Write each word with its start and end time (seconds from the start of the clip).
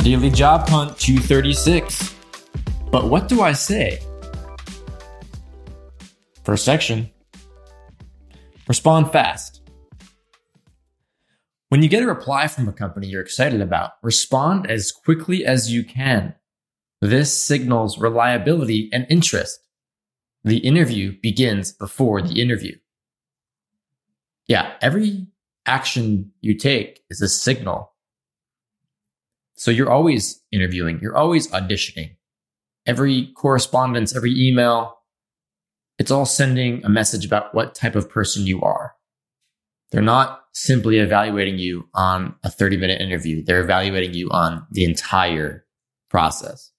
Daily 0.00 0.30
Job 0.30 0.68
Hunt 0.68 0.98
236. 0.98 2.14
But 2.90 3.08
what 3.08 3.28
do 3.28 3.42
I 3.42 3.52
say? 3.52 4.00
First 6.44 6.64
section 6.64 7.10
Respond 8.68 9.12
fast. 9.12 9.60
When 11.68 11.82
you 11.82 11.88
get 11.88 12.02
a 12.02 12.06
reply 12.06 12.48
from 12.48 12.68
a 12.68 12.72
company 12.72 13.06
you're 13.06 13.22
excited 13.22 13.60
about, 13.60 13.92
respond 14.02 14.70
as 14.70 14.92
quickly 14.92 15.44
as 15.44 15.72
you 15.72 15.84
can. 15.84 16.34
This 17.00 17.36
signals 17.36 17.98
reliability 17.98 18.88
and 18.92 19.06
interest. 19.10 19.60
The 20.44 20.58
interview 20.58 21.16
begins 21.20 21.72
before 21.72 22.22
the 22.22 22.40
interview. 22.40 22.76
Yeah, 24.46 24.74
every 24.80 25.26
action 25.66 26.32
you 26.40 26.56
take 26.56 27.02
is 27.10 27.20
a 27.20 27.28
signal. 27.28 27.91
So 29.62 29.70
you're 29.70 29.92
always 29.92 30.42
interviewing, 30.50 30.98
you're 31.00 31.16
always 31.16 31.46
auditioning. 31.52 32.16
Every 32.84 33.28
correspondence, 33.36 34.12
every 34.12 34.34
email, 34.36 34.98
it's 36.00 36.10
all 36.10 36.26
sending 36.26 36.84
a 36.84 36.88
message 36.88 37.24
about 37.24 37.54
what 37.54 37.76
type 37.76 37.94
of 37.94 38.10
person 38.10 38.44
you 38.44 38.60
are. 38.60 38.94
They're 39.92 40.02
not 40.02 40.46
simply 40.52 40.98
evaluating 40.98 41.58
you 41.58 41.88
on 41.94 42.34
a 42.42 42.50
30 42.50 42.76
minute 42.76 43.00
interview. 43.00 43.44
They're 43.44 43.60
evaluating 43.60 44.14
you 44.14 44.30
on 44.30 44.66
the 44.72 44.82
entire 44.82 45.64
process. 46.10 46.72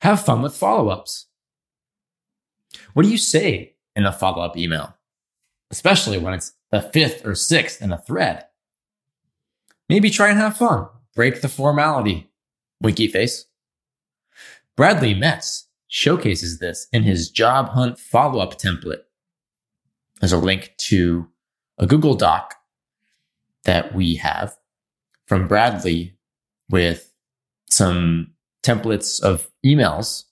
Have 0.00 0.24
fun 0.24 0.42
with 0.42 0.56
follow 0.56 0.88
ups. 0.88 1.26
What 2.94 3.04
do 3.04 3.10
you 3.10 3.16
say 3.16 3.76
in 3.94 4.06
a 4.06 4.12
follow 4.12 4.42
up 4.42 4.56
email? 4.56 4.96
Especially 5.70 6.18
when 6.18 6.34
it's 6.34 6.54
the 6.72 6.82
fifth 6.82 7.24
or 7.24 7.36
sixth 7.36 7.80
in 7.80 7.92
a 7.92 7.98
thread. 7.98 8.46
Maybe 9.88 10.10
try 10.10 10.30
and 10.30 10.38
have 10.40 10.56
fun. 10.56 10.88
Break 11.18 11.40
the 11.40 11.48
formality. 11.48 12.30
Winky 12.80 13.08
face. 13.08 13.46
Bradley 14.76 15.14
Metz 15.14 15.66
showcases 15.88 16.60
this 16.60 16.86
in 16.92 17.02
his 17.02 17.28
job 17.28 17.70
hunt 17.70 17.98
follow 17.98 18.38
up 18.38 18.56
template. 18.56 19.02
There's 20.20 20.30
a 20.30 20.38
link 20.38 20.74
to 20.82 21.26
a 21.76 21.88
Google 21.88 22.14
Doc 22.14 22.54
that 23.64 23.96
we 23.96 24.14
have 24.14 24.56
from 25.26 25.48
Bradley 25.48 26.16
with 26.70 27.12
some 27.68 28.34
templates 28.62 29.20
of 29.20 29.50
emails 29.66 30.22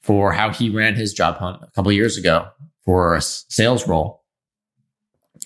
for 0.00 0.32
how 0.32 0.50
he 0.50 0.70
ran 0.70 0.96
his 0.96 1.12
job 1.12 1.36
hunt 1.36 1.62
a 1.62 1.70
couple 1.70 1.92
years 1.92 2.18
ago 2.18 2.48
for 2.84 3.14
a 3.14 3.22
sales 3.22 3.86
role. 3.86 4.24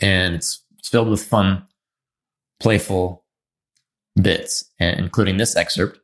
And 0.00 0.34
it's, 0.34 0.64
it's 0.78 0.88
filled 0.88 1.10
with 1.10 1.22
fun, 1.22 1.66
playful 2.58 3.22
bits, 4.21 4.71
eh, 4.81 4.95
including 4.99 5.37
this 5.37 5.57
excerpt. 5.57 5.99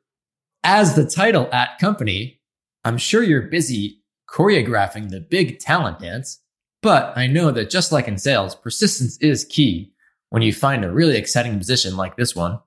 As 0.65 0.95
the 0.95 1.07
title 1.07 1.49
at 1.53 1.79
company, 1.79 2.41
I'm 2.85 2.99
sure 2.99 3.23
you're 3.23 3.43
busy 3.43 4.03
choreographing 4.29 5.09
the 5.09 5.21
big 5.21 5.59
talent 5.59 6.01
dance, 6.01 6.41
but 6.83 7.17
I 7.17 7.27
know 7.27 7.51
that 7.51 7.71
just 7.71 7.93
like 7.93 8.09
in 8.09 8.19
sales, 8.19 8.55
persistence 8.55 9.17
is 9.19 9.45
key 9.45 9.93
when 10.31 10.43
you 10.43 10.53
find 10.53 10.85
a 10.85 10.93
really 10.93 11.17
exciting 11.17 11.59
position 11.59 11.97
like 11.97 12.17
this 12.17 12.37
one. 12.37 12.61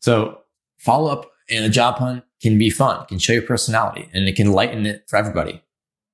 So 0.00 0.40
follow 0.78 1.10
up 1.10 1.30
and 1.50 1.64
a 1.64 1.70
job 1.70 1.96
hunt 1.96 2.24
can 2.40 2.58
be 2.58 2.70
fun, 2.70 3.06
can 3.06 3.18
show 3.18 3.32
your 3.32 3.42
personality, 3.42 4.08
and 4.12 4.28
it 4.28 4.36
can 4.36 4.52
lighten 4.52 4.86
it 4.86 5.04
for 5.08 5.16
everybody. 5.16 5.62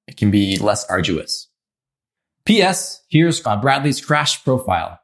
It 0.07 0.17
can 0.17 0.31
be 0.31 0.57
less 0.57 0.85
arduous. 0.87 1.49
P.S. 2.45 3.05
Here's 3.09 3.41
Bradley's 3.41 4.05
crash 4.05 4.43
profile. 4.43 4.99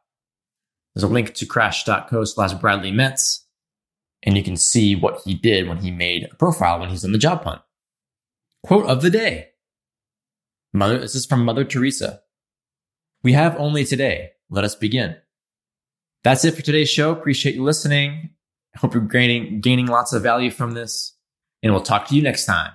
There's 0.97 1.05
a 1.05 1.09
link 1.09 1.35
to 1.35 1.45
crash.co 1.45 2.25
slash 2.25 2.55
Bradley 2.55 2.91
Metz, 2.91 3.45
and 4.23 4.35
you 4.35 4.43
can 4.43 4.57
see 4.57 4.97
what 4.97 5.21
he 5.27 5.35
did 5.35 5.69
when 5.69 5.77
he 5.77 5.91
made 5.91 6.25
a 6.25 6.35
profile 6.37 6.81
when 6.81 6.89
he's 6.89 7.05
on 7.05 7.13
the 7.13 7.19
job 7.19 7.45
hunt. 7.45 7.61
Quote 8.65 8.87
of 8.87 9.03
the 9.03 9.11
day. 9.11 9.49
Mother, 10.73 10.99
this 10.99 11.15
is 11.15 11.27
from 11.27 11.45
Mother 11.45 11.65
Teresa. 11.65 12.23
We 13.23 13.35
have 13.35 13.59
only 13.59 13.85
today. 13.85 14.31
Let 14.49 14.65
us 14.65 14.75
begin. 14.75 15.17
That's 16.25 16.47
it 16.47 16.55
for 16.55 16.63
today's 16.63 16.89
show. 16.89 17.13
Appreciate 17.13 17.57
you 17.57 17.63
listening. 17.63 18.31
I 18.75 18.79
hope 18.79 18.95
you're 18.95 19.03
gaining, 19.03 19.61
gaining 19.61 19.87
lots 19.87 20.15
of 20.15 20.23
value 20.23 20.51
from 20.51 20.73
this, 20.73 21.15
and 21.63 21.75
we'll 21.75 21.83
talk 21.83 22.09
to 22.09 22.17
you 22.17 22.23
next 22.23 22.47
time. 22.47 22.73